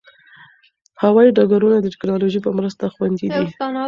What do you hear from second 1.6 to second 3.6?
د ټکنالوژۍ په مرسته خوندي دي.